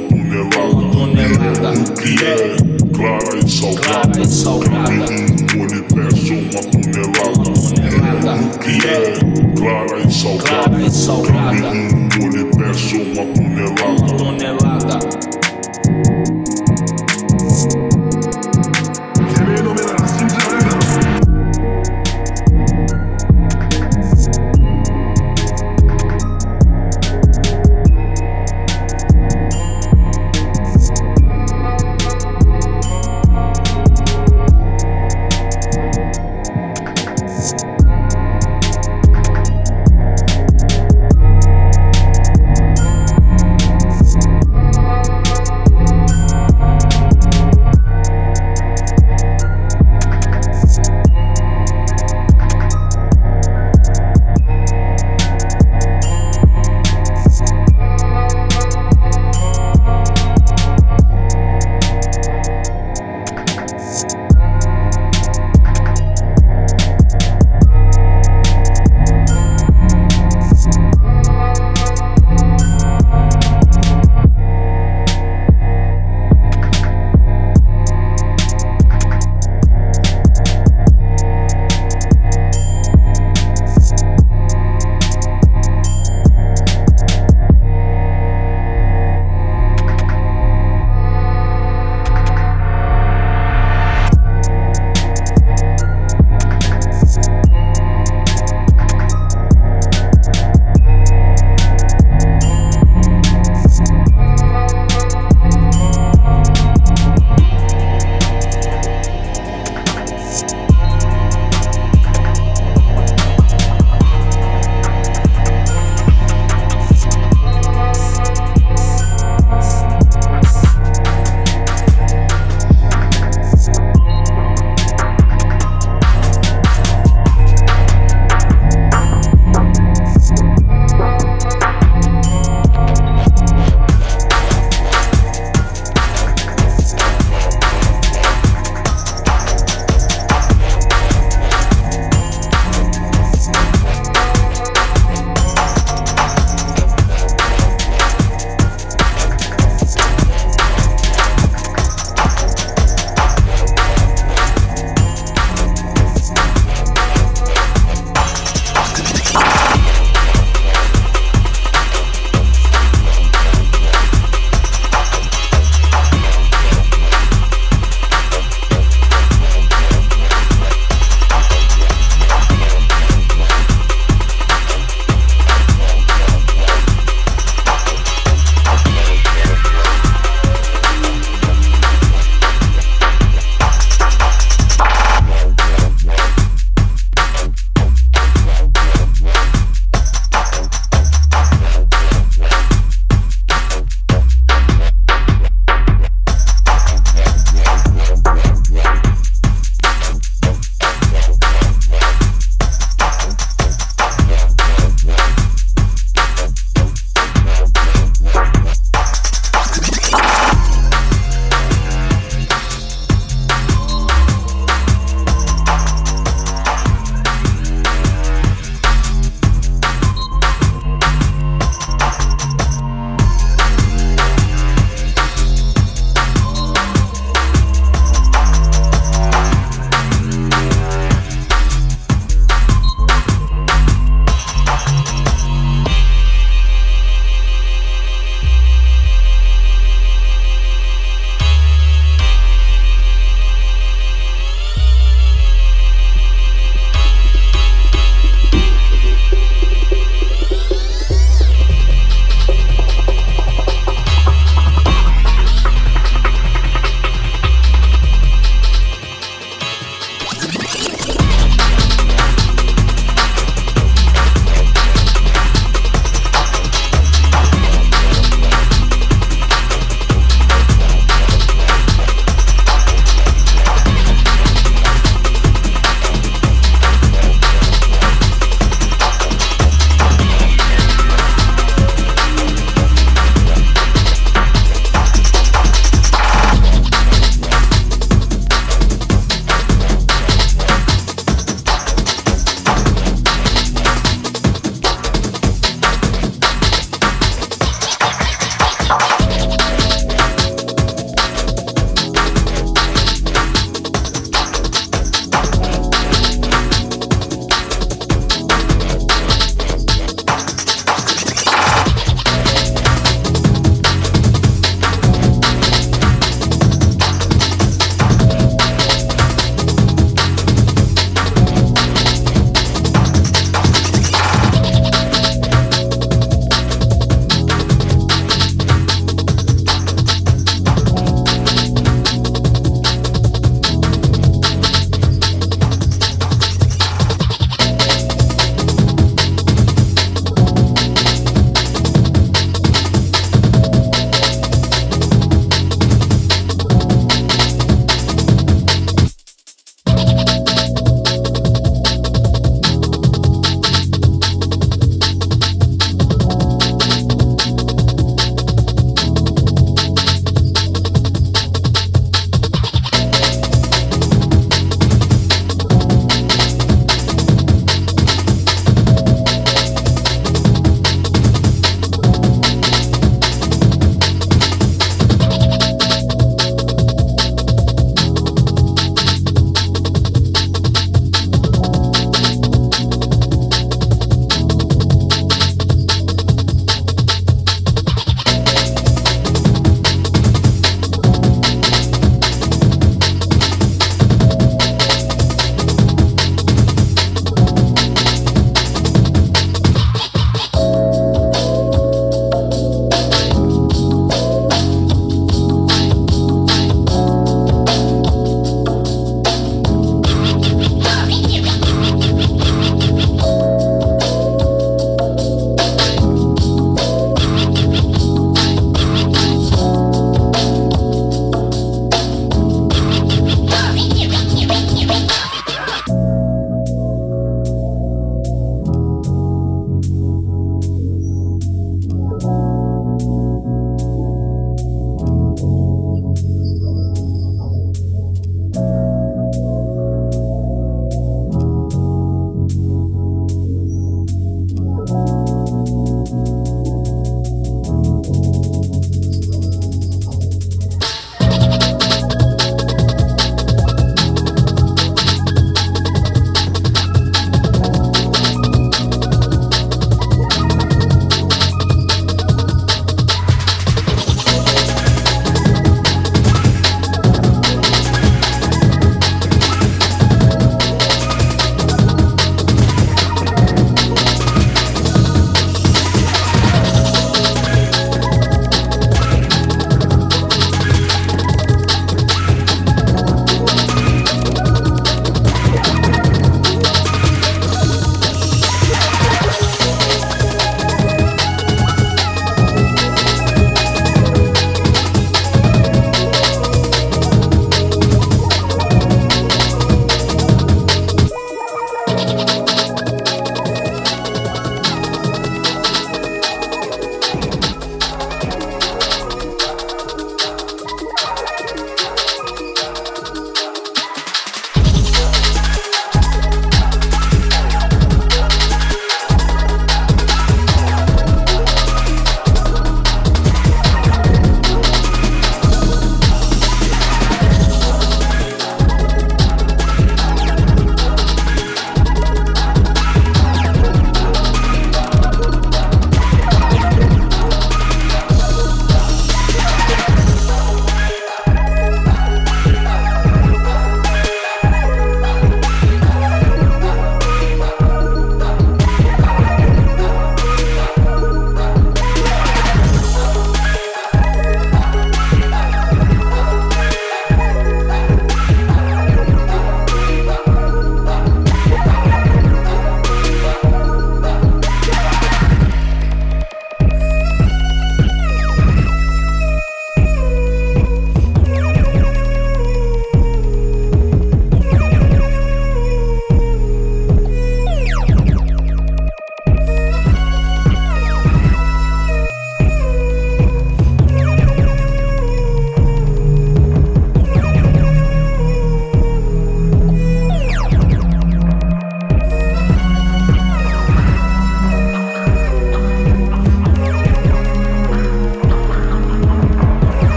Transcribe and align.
peço 0.00 0.14
uma 0.16 0.23